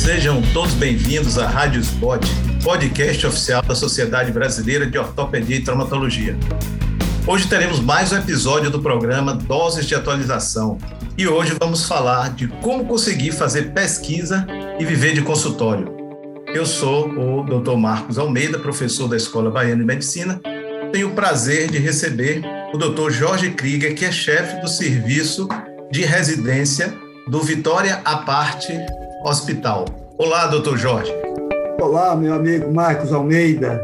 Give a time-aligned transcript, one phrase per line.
[0.00, 2.26] Sejam todos bem-vindos à Rádio Spot,
[2.64, 6.34] podcast oficial da Sociedade Brasileira de Ortopedia e Traumatologia.
[7.26, 10.78] Hoje teremos mais um episódio do programa Doses de Atualização
[11.18, 14.46] e hoje vamos falar de como conseguir fazer pesquisa
[14.78, 15.94] e viver de consultório.
[16.46, 17.76] Eu sou o Dr.
[17.76, 20.40] Marcos Almeida, professor da Escola Baiana de Medicina.
[20.90, 22.42] Tenho o prazer de receber
[22.72, 23.10] o Dr.
[23.10, 25.46] Jorge Krieger, que é chefe do serviço
[25.92, 26.96] de residência
[27.28, 28.72] do Vitória à Parte
[29.22, 29.84] Hospital.
[30.16, 31.12] Olá, doutor Jorge.
[31.78, 33.78] Olá, meu amigo Marcos Almeida.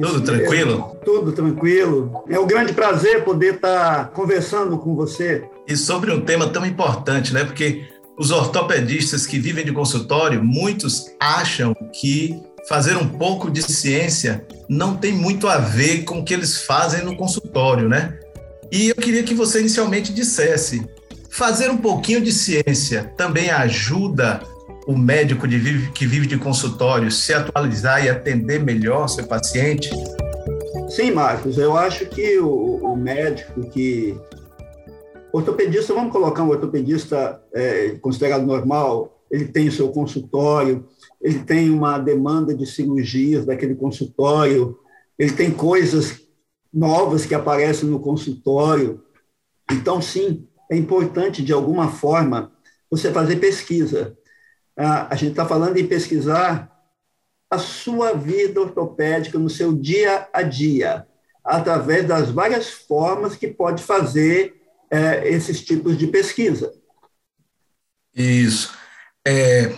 [0.00, 0.96] Tudo tranquilo?
[1.04, 2.24] Tudo tranquilo.
[2.28, 5.44] É um grande prazer poder estar conversando com você.
[5.66, 7.44] E sobre um tema tão importante, né?
[7.44, 7.84] Porque
[8.16, 14.96] os ortopedistas que vivem de consultório, muitos acham que fazer um pouco de ciência não
[14.96, 18.18] tem muito a ver com o que eles fazem no consultório, né?
[18.70, 20.86] E eu queria que você inicialmente dissesse:
[21.28, 24.40] fazer um pouquinho de ciência também ajuda
[24.86, 29.90] o médico vive, que vive de consultório se atualizar e atender melhor seu paciente?
[30.88, 34.16] Sim, Marcos, eu acho que o, o médico que.
[35.32, 40.86] Ortopedista, vamos colocar um ortopedista é, considerado normal, ele tem o seu consultório,
[41.20, 44.78] ele tem uma demanda de cirurgias daquele consultório,
[45.18, 46.22] ele tem coisas
[46.72, 49.02] novas que aparecem no consultório.
[49.70, 52.52] Então, sim, é importante, de alguma forma,
[52.88, 54.16] você fazer pesquisa
[54.76, 56.70] a gente está falando em pesquisar
[57.50, 61.06] a sua vida ortopédica no seu dia a dia,
[61.44, 64.54] através das várias formas que pode fazer
[64.90, 66.72] é, esses tipos de pesquisa.
[68.14, 68.74] Isso.
[69.26, 69.76] É,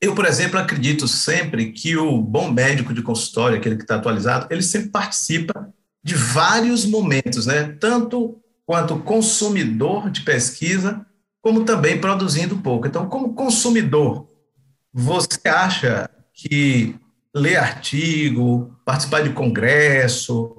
[0.00, 4.46] eu, por exemplo, acredito sempre que o bom médico de consultório, aquele que está atualizado,
[4.50, 5.72] ele sempre participa
[6.02, 7.76] de vários momentos, né?
[7.78, 11.04] Tanto quanto consumidor de pesquisa,
[11.42, 12.86] como também produzindo pouco.
[12.86, 14.26] Então, como consumidor,
[14.92, 16.96] você acha que
[17.34, 20.56] ler artigo, participar de congresso,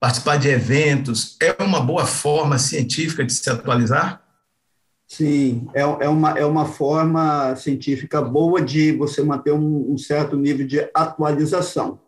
[0.00, 4.22] participar de eventos é uma boa forma científica de se atualizar?
[5.06, 10.36] Sim, é, é, uma, é uma forma científica boa de você manter um, um certo
[10.36, 12.00] nível de atualização.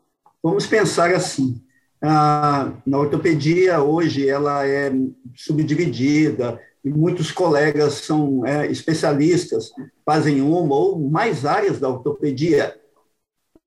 [0.43, 1.61] Vamos pensar assim,
[2.03, 4.93] ah, na ortopedia hoje ela é
[5.35, 9.73] subdividida, e muitos colegas são é, especialistas,
[10.05, 12.81] fazem uma ou mais áreas da ortopedia.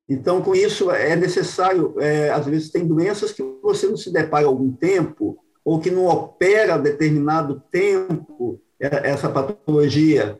[0.07, 4.47] Então, com isso, é necessário, é, às vezes, tem doenças que você não se depara
[4.47, 10.39] algum tempo, ou que não opera determinado tempo é, essa patologia.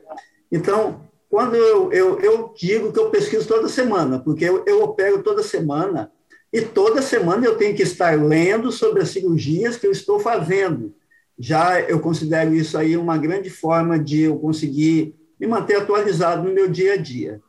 [0.50, 5.22] Então, quando eu, eu, eu, digo que eu pesquiso toda semana, porque eu, eu opero
[5.22, 6.10] toda semana,
[6.50, 10.94] e toda semana eu tenho que estar lendo sobre as cirurgias que eu estou fazendo
[11.40, 16.54] já eu considero isso aí uma grande forma de eu conseguir me manter atualizado no
[16.54, 17.40] meu dia a dia.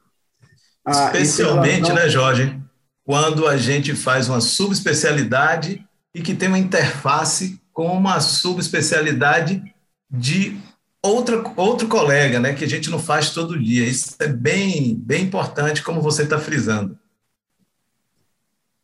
[0.85, 2.57] Ah, Especialmente, né, Jorge,
[3.03, 5.85] quando a gente faz uma subespecialidade
[6.16, 9.62] e que tem uma interface com uma subespecialidade
[10.09, 10.58] de
[11.03, 13.85] outra, outro colega, né, que a gente não faz todo dia.
[13.85, 16.97] Isso é bem, bem importante, como você está frisando.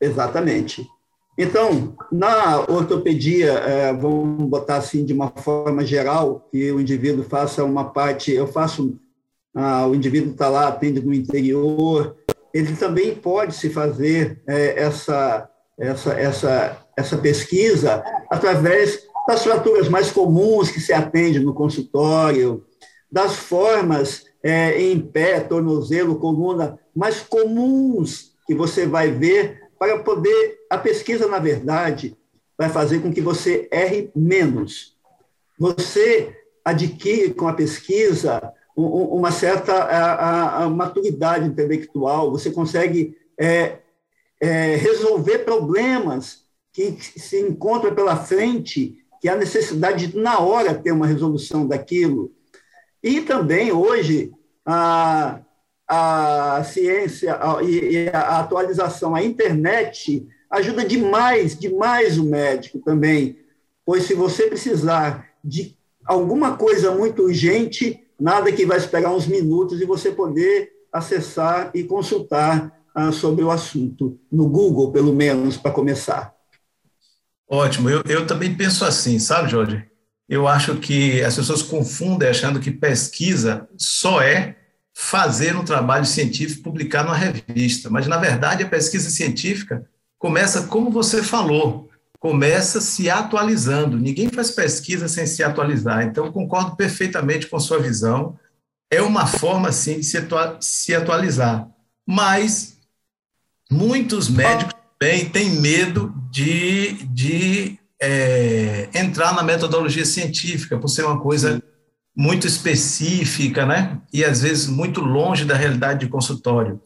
[0.02, 0.86] Exatamente.
[1.38, 7.64] Então, na ortopedia, é, vamos botar assim de uma forma geral, que o indivíduo faça
[7.64, 9.00] uma parte, eu faço,
[9.54, 12.16] ah, o indivíduo está lá, atende no interior,
[12.52, 15.48] ele também pode se fazer é, essa,
[15.80, 22.66] essa, essa, essa pesquisa através das fraturas mais comuns que se atende no consultório,
[23.12, 30.58] das formas é, em pé, tornozelo, coluna, mais comuns que você vai ver para poder.
[30.70, 32.18] A pesquisa, na verdade,
[32.58, 34.96] vai fazer com que você erre menos.
[35.60, 43.80] Você adquire com a pesquisa uma certa a, a maturidade intelectual, você consegue é,
[44.40, 50.92] é, resolver problemas que se encontram pela frente, que há necessidade de, na hora, ter
[50.92, 52.32] uma resolução daquilo.
[53.02, 54.32] E também, hoje,
[54.64, 55.40] a,
[55.88, 63.38] a ciência e a atualização, a internet ajuda demais, demais o médico também,
[63.86, 69.80] pois se você precisar de alguma coisa muito urgente, nada que vai esperar uns minutos
[69.80, 75.72] e você poder acessar e consultar ah, sobre o assunto, no Google, pelo menos, para
[75.72, 76.34] começar.
[77.48, 79.84] Ótimo, eu, eu também penso assim, sabe, Jorge?
[80.28, 84.58] Eu acho que as pessoas confundem achando que pesquisa só é
[85.00, 87.88] fazer um trabalho científico, publicar numa revista.
[87.88, 91.88] Mas, na verdade, a pesquisa científica começa, como você falou,
[92.20, 94.00] começa se atualizando.
[94.00, 96.04] Ninguém faz pesquisa sem se atualizar.
[96.04, 98.40] Então, concordo perfeitamente com sua visão.
[98.90, 100.18] é uma forma, sim, de se,
[100.60, 101.70] se atualizar.
[102.04, 102.80] Mas
[103.70, 104.74] muitos médicos
[105.32, 111.62] têm medo de, de é, entrar na metodologia científica, por ser uma coisa
[112.18, 114.02] muito específica, né?
[114.12, 116.82] E às vezes muito longe da realidade de consultório.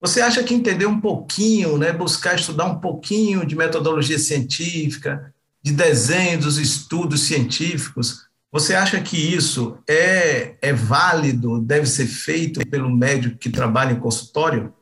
[0.00, 5.32] Você acha que entender um pouquinho, né, buscar estudar um pouquinho de metodologia científica,
[5.62, 12.60] de desenho dos estudos científicos, você acha que isso é, é válido, deve ser feito
[12.68, 14.72] pelo médico que trabalha em consultório?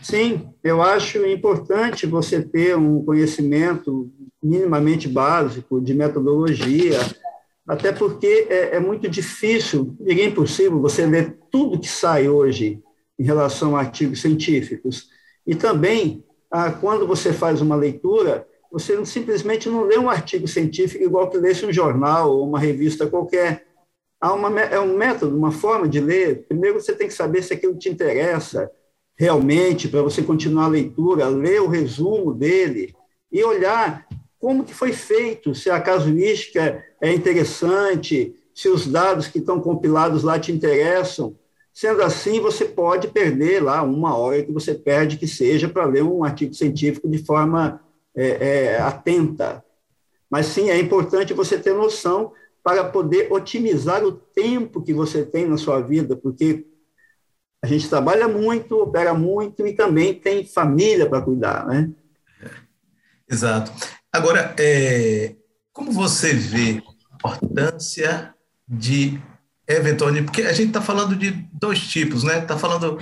[0.00, 4.08] Sim, eu acho importante você ter um conhecimento
[4.40, 7.00] minimamente básico de metodologia,
[7.68, 12.82] até porque é, é muito difícil, ninguém é impossível você ler tudo que sai hoje
[13.18, 15.10] em relação a artigos científicos.
[15.46, 20.48] E também, ah, quando você faz uma leitura, você não, simplesmente não lê um artigo
[20.48, 23.66] científico igual que lesse um jornal ou uma revista qualquer.
[24.18, 26.46] Há uma, é um método, uma forma de ler.
[26.48, 28.70] Primeiro você tem que saber se aquilo te interessa
[29.14, 32.94] realmente, para você continuar a leitura, ler o resumo dele
[33.30, 34.06] e olhar
[34.38, 40.22] como que foi feito, se a casuística é interessante, se os dados que estão compilados
[40.22, 41.36] lá te interessam.
[41.72, 46.02] Sendo assim, você pode perder lá uma hora que você perde, que seja para ler
[46.02, 47.80] um artigo científico de forma
[48.14, 49.64] é, é, atenta.
[50.28, 52.32] Mas sim, é importante você ter noção
[52.62, 56.66] para poder otimizar o tempo que você tem na sua vida, porque
[57.62, 61.90] a gente trabalha muito, opera muito e também tem família para cuidar, né?
[63.30, 63.72] Exato.
[64.18, 65.36] Agora, é,
[65.72, 68.34] como você vê a importância
[68.66, 69.20] de
[69.64, 72.38] eventualmente, porque a gente está falando de dois tipos, né?
[72.38, 72.98] Está falando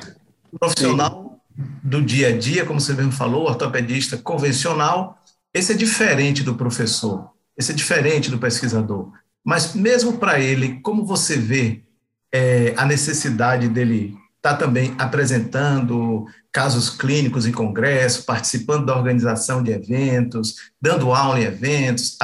[0.61, 1.41] profissional
[1.83, 5.19] do dia a dia, como você mesmo falou, ortopedista convencional.
[5.55, 9.11] Esse é diferente do professor, esse é diferente do pesquisador.
[9.43, 11.83] Mas mesmo para ele, como você vê
[12.31, 14.15] é, a necessidade dele
[14.47, 21.41] estar tá também apresentando casos clínicos em congresso, participando da organização de eventos, dando aula
[21.41, 22.17] em eventos,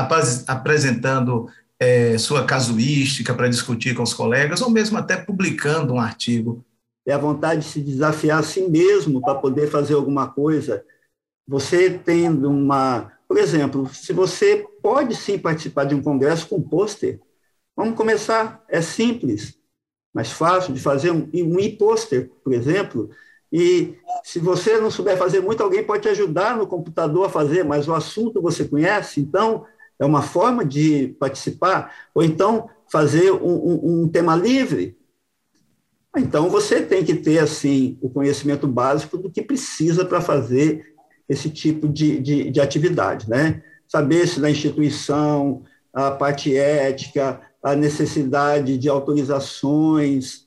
[0.47, 1.49] apresentando
[1.79, 6.65] é, sua casuística para discutir com os colegas, ou mesmo até publicando um artigo.
[7.05, 10.85] É a vontade de se desafiar a si mesmo para poder fazer alguma coisa.
[11.47, 13.11] Você tendo uma.
[13.27, 17.19] Por exemplo, se você pode sim participar de um congresso com pôster,
[17.77, 18.63] vamos começar.
[18.69, 19.59] É simples,
[20.13, 23.11] mais fácil de fazer um, um e-pôster, por exemplo.
[23.53, 23.95] E
[24.25, 27.89] se você não souber fazer muito, alguém pode te ajudar no computador a fazer, mas
[27.89, 29.67] o assunto você conhece, então
[29.99, 34.97] é uma forma de participar, ou então fazer um, um, um tema livre.
[36.17, 40.95] Então, você tem que ter, assim, o conhecimento básico do que precisa para fazer
[41.27, 43.63] esse tipo de, de, de atividade, né?
[43.89, 45.63] Saber se na instituição,
[45.93, 50.47] a parte ética, a necessidade de autorizações,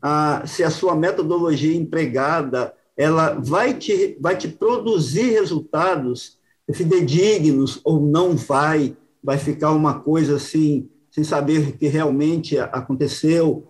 [0.00, 6.38] a, se a sua metodologia empregada ela vai te, vai te produzir resultados
[6.72, 13.66] fidedignos ou não vai, vai ficar uma coisa assim, sem saber que realmente aconteceu.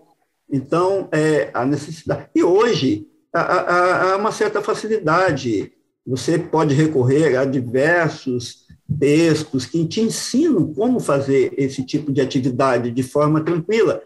[0.50, 2.28] Então, é a necessidade.
[2.34, 5.72] E hoje, há, há uma certa facilidade.
[6.06, 8.65] Você pode recorrer a diversos
[8.98, 14.02] textos que te ensinam como fazer esse tipo de atividade de forma tranquila.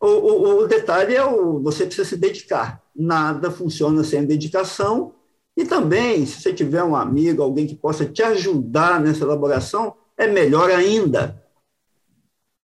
[0.00, 2.82] O, o, o detalhe é o você precisa se dedicar.
[2.94, 5.12] Nada funciona sem dedicação
[5.56, 10.26] e também, se você tiver um amigo, alguém que possa te ajudar nessa elaboração, é
[10.26, 11.42] melhor ainda.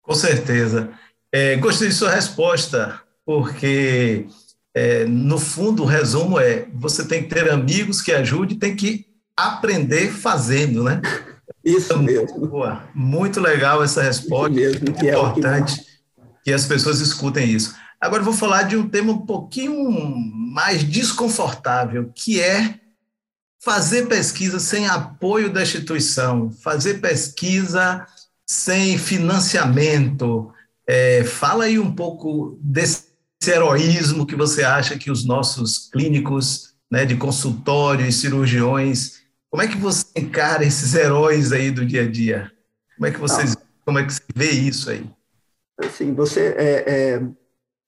[0.02, 0.90] Com certeza.
[1.32, 4.26] É, gostei de sua resposta, porque,
[4.74, 9.06] é, no fundo, o resumo é: você tem que ter amigos que ajudem, tem que
[9.34, 11.00] aprender fazendo, né?
[11.64, 12.46] Isso mesmo.
[12.46, 14.60] Boa, muito legal essa resposta.
[14.60, 15.86] Isso mesmo, que é importante que...
[16.44, 17.74] que as pessoas escutem isso.
[18.00, 19.90] Agora eu vou falar de um tema um pouquinho
[20.52, 22.80] mais desconfortável, que é
[23.64, 28.06] fazer pesquisa sem apoio da instituição, fazer pesquisa
[28.46, 30.52] sem financiamento.
[30.86, 33.06] É, fala aí um pouco desse
[33.46, 39.23] heroísmo que você acha que os nossos clínicos né, de consultório e cirurgiões,
[39.54, 42.50] como é que você encara esses heróis aí do dia a dia?
[42.96, 45.08] Como é que vocês, como é que você vê isso aí?
[45.78, 47.22] Assim, você é, é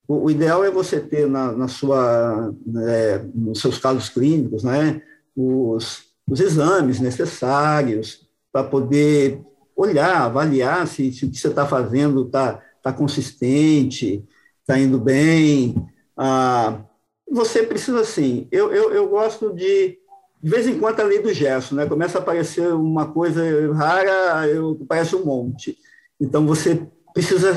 [0.07, 5.03] o, ideal é você ter na, na sua, né, nos seus casos clínicos, né,
[5.35, 9.43] os, os exames necessários para poder
[9.75, 14.25] olhar, avaliar se, se o que você está fazendo está tá consistente,
[14.61, 15.75] está indo bem.
[16.17, 16.85] Ah,
[17.29, 19.99] você precisa, assim, eu, eu, eu gosto de,
[20.47, 21.87] de vez em quando, a lei do gesto, né?
[21.87, 23.43] Começa a aparecer uma coisa
[23.75, 24.49] rara,
[24.87, 25.77] parece um monte.
[26.21, 27.51] Então, você precisa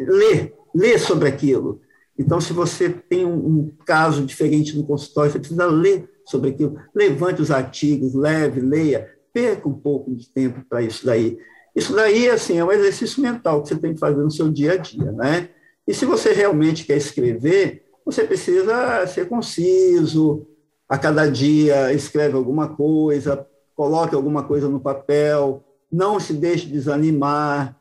[0.00, 1.80] ler, ler sobre aquilo.
[2.18, 6.76] Então, se você tem um, um caso diferente no consultório, você precisa ler sobre aquilo,
[6.92, 11.38] levante os artigos, leve, leia, perca um pouco de tempo para isso daí.
[11.76, 14.72] Isso daí, assim, é um exercício mental que você tem que fazer no seu dia
[14.72, 15.48] a dia, né?
[15.86, 20.44] E se você realmente quer escrever, você precisa ser conciso,
[20.92, 27.74] a cada dia escreve alguma coisa, coloque alguma coisa no papel, não se deixe desanimar,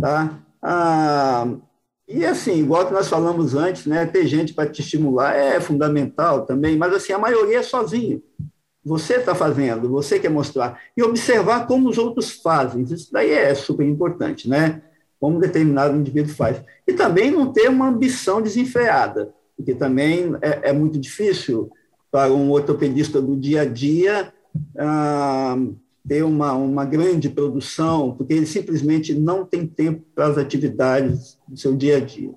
[0.00, 0.38] tá?
[0.62, 1.48] Ah,
[2.06, 6.46] e assim, igual que nós falamos antes, né, ter gente para te estimular é fundamental
[6.46, 8.22] também, mas assim, a maioria é sozinho.
[8.84, 10.80] Você está fazendo, você quer mostrar.
[10.96, 12.84] E observar como os outros fazem.
[12.84, 14.82] Isso daí é super importante, né?
[15.18, 16.62] Como determinado indivíduo faz.
[16.86, 21.72] E também não ter uma ambição desenfreada, porque também é, é muito difícil
[22.10, 24.32] para um ortopedista do dia a dia
[24.78, 25.56] ah,
[26.06, 31.58] ter uma, uma grande produção, porque ele simplesmente não tem tempo para as atividades do
[31.58, 32.32] seu dia a dia.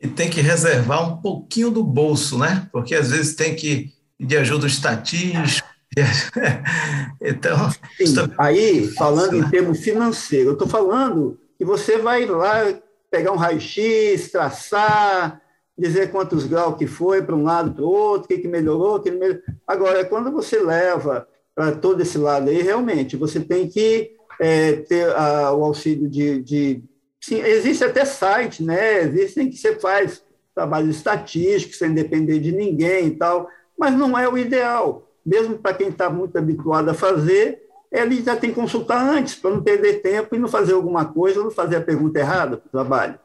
[0.00, 2.68] E tem que reservar um pouquinho do bolso, né?
[2.72, 5.68] Porque às vezes tem que de ajuda estatística.
[7.20, 12.74] então, Sim, aí, falando em termos financeiros, eu estou falando que você vai lá
[13.10, 15.40] pegar um raio-x, traçar,
[15.80, 18.96] dizer quantos graus que foi para um lado, para o outro, o que, que melhorou,
[18.96, 19.42] o que melhorou.
[19.66, 25.08] Agora, quando você leva para todo esse lado aí, realmente, você tem que é, ter
[25.16, 26.84] a, o auxílio de, de.
[27.20, 29.02] Sim, existe até site, né?
[29.02, 30.22] Existem que você faz
[30.54, 35.08] trabalho estatístico, sem depender de ninguém e tal, mas não é o ideal.
[35.24, 39.50] Mesmo para quem está muito habituado a fazer, ele já tem que consultar antes, para
[39.50, 42.70] não perder tempo e não fazer alguma coisa, não fazer a pergunta errada para o
[42.70, 43.18] trabalho.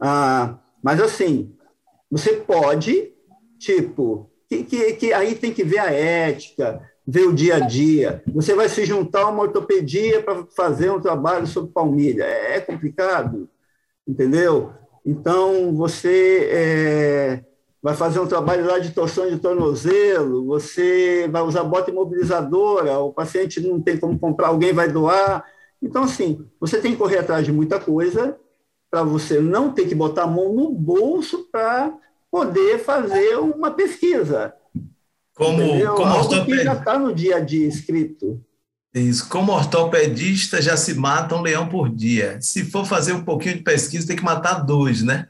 [0.00, 1.54] Ah, mas, assim,
[2.12, 3.10] você pode,
[3.58, 8.22] tipo, que, que, que aí tem que ver a ética, ver o dia a dia.
[8.34, 12.24] Você vai se juntar a uma ortopedia para fazer um trabalho sobre palmilha.
[12.24, 13.48] É, é complicado,
[14.06, 14.74] entendeu?
[15.06, 17.44] Então, você é,
[17.82, 23.10] vai fazer um trabalho lá de torção de tornozelo, você vai usar bota imobilizadora, o
[23.10, 25.46] paciente não tem como comprar, alguém vai doar.
[25.80, 28.36] Então, assim, você tem que correr atrás de muita coisa
[28.92, 31.94] para você não ter que botar a mão no bolso para
[32.30, 34.54] poder fazer uma pesquisa.
[35.34, 35.56] Como,
[35.96, 36.64] como ortopedista.
[36.64, 38.38] já está no dia a dia escrito.
[38.94, 39.26] Isso.
[39.30, 42.36] Como ortopedista, já se mata um leão por dia.
[42.42, 45.26] Se for fazer um pouquinho de pesquisa, tem que matar dois, né?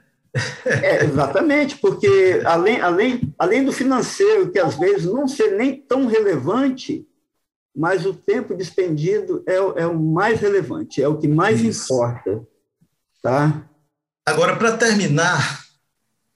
[0.64, 6.06] É, exatamente, porque além, além, além do financeiro, que às vezes não ser nem tão
[6.06, 7.06] relevante,
[7.76, 11.94] mas o tempo despendido é, é o mais relevante, é o que mais Isso.
[11.94, 12.42] importa.
[13.22, 13.62] Tá?
[14.26, 15.64] Agora, para terminar,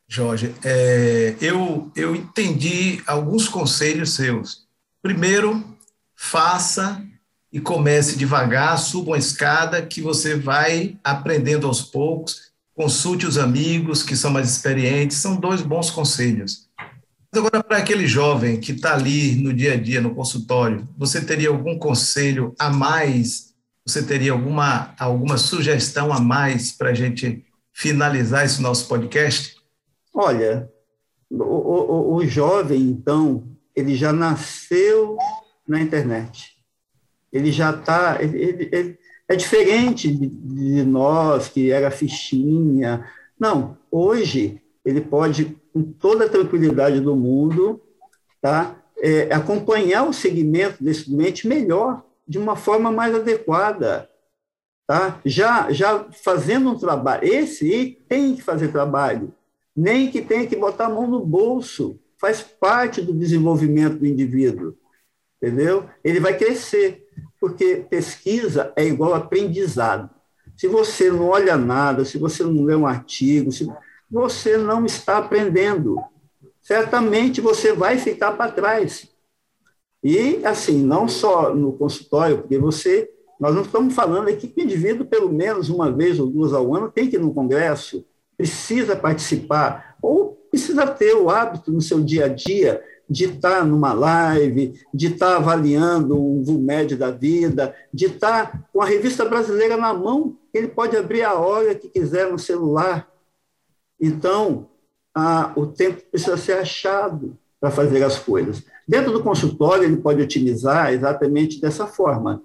[0.09, 4.67] Jorge, é, eu, eu entendi alguns conselhos seus.
[5.03, 5.65] Primeiro,
[6.15, 7.05] faça
[7.53, 12.53] e comece devagar, suba uma escada que você vai aprendendo aos poucos.
[12.75, 16.69] Consulte os amigos que são mais experientes, são dois bons conselhos.
[17.33, 21.21] Mas agora, para aquele jovem que está ali no dia a dia, no consultório, você
[21.21, 23.55] teria algum conselho a mais?
[23.87, 29.57] Você teria alguma, alguma sugestão a mais para a gente finalizar esse nosso podcast?
[30.13, 30.69] Olha,
[31.31, 35.17] o, o, o jovem, então, ele já nasceu
[35.69, 36.57] na internet.
[37.33, 38.19] Ele já está.
[39.29, 43.07] É diferente de, de, nós, que era fichinha.
[43.39, 47.81] Não, hoje ele pode, com toda a tranquilidade do mundo,
[48.41, 54.09] tá, é, acompanhar o segmento desse doente melhor, de uma forma mais adequada.
[54.87, 55.21] Tá?
[55.25, 57.27] Já, já fazendo um trabalho.
[57.27, 59.35] Esse tem que fazer trabalho
[59.77, 62.01] nem que tenha que botar a mão no bolso.
[62.19, 64.75] Faz parte do desenvolvimento do indivíduo,
[65.37, 65.85] entendeu?
[66.03, 67.07] Ele vai crescer,
[67.39, 70.09] porque pesquisa é igual aprendizado.
[70.57, 73.69] Se você não olha nada, se você não lê um artigo, se
[74.11, 76.03] você não está aprendendo,
[76.63, 79.07] certamente você vai ficar para trás.
[80.03, 83.11] E, assim, não só no consultório, porque você,
[83.41, 86.75] nós não estamos falando aqui que o indivíduo, pelo menos uma vez ou duas ao
[86.75, 88.05] ano, tem que ir no congresso,
[88.37, 93.93] precisa participar, ou precisa ter o hábito no seu dia a dia de estar numa
[93.93, 99.95] live, de estar avaliando um VUMED da vida, de estar com a revista brasileira na
[99.95, 103.09] mão, ele pode abrir a hora que quiser no celular.
[104.01, 104.69] Então,
[105.15, 108.65] a, o tempo precisa ser achado para fazer as coisas.
[108.87, 112.43] Dentro do consultório, ele pode otimizar exatamente dessa forma,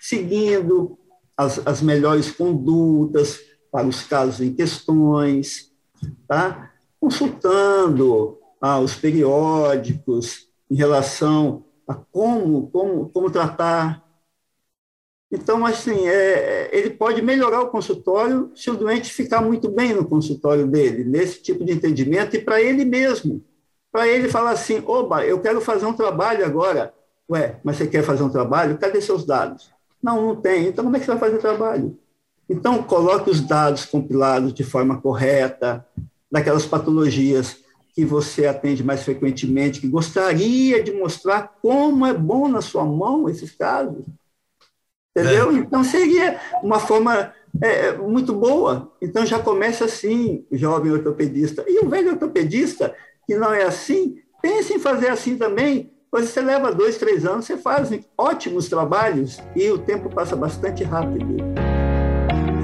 [0.00, 0.98] seguindo
[1.36, 5.72] as, as melhores condutas, para os casos em questões,
[6.28, 6.70] tá?
[7.00, 14.02] consultando ah, os periódicos em relação a como, como, como tratar.
[15.30, 20.06] Então, assim, é, ele pode melhorar o consultório se o doente ficar muito bem no
[20.06, 23.44] consultório dele, nesse tipo de entendimento, e para ele mesmo.
[23.94, 26.92] Para ele falar assim: oba, eu quero fazer um trabalho agora.
[27.30, 28.76] Ué, mas você quer fazer um trabalho?
[28.76, 29.70] Cadê seus dados?
[30.02, 30.66] Não, não tem.
[30.66, 31.96] Então, como é que você vai fazer o trabalho?
[32.50, 35.86] Então, coloque os dados compilados de forma correta,
[36.28, 37.58] daquelas patologias
[37.94, 43.28] que você atende mais frequentemente, que gostaria de mostrar como é bom na sua mão
[43.28, 44.04] esses casos.
[45.16, 45.52] Entendeu?
[45.52, 45.54] É.
[45.54, 47.32] Então seria uma forma
[47.62, 48.90] é, muito boa.
[49.00, 51.64] Então já começa assim, jovem ortopedista.
[51.68, 52.92] E o velho ortopedista,
[53.26, 55.90] que não é assim, pense em fazer assim também.
[56.10, 60.84] Pois você leva dois, três anos, você faz ótimos trabalhos e o tempo passa bastante
[60.84, 61.36] rápido.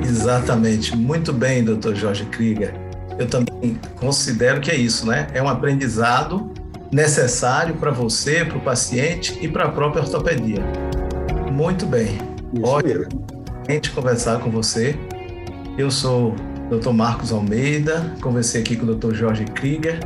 [0.02, 0.96] Exatamente.
[0.96, 2.74] Muito bem, doutor Jorge Krieger.
[3.18, 5.26] Eu também considero que é isso, né?
[5.34, 6.52] É um aprendizado
[6.92, 10.62] necessário para você, para o paciente e para a própria ortopedia.
[11.50, 12.18] Muito bem.
[12.62, 13.30] Ótimo
[13.72, 14.98] gente conversar com você.
[15.78, 16.34] Eu sou
[16.70, 16.90] o Dr.
[16.90, 19.14] Marcos Almeida, conversei aqui com o Dr.
[19.14, 20.00] Jorge Krieger